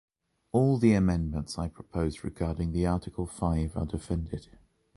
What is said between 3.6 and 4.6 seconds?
are defended.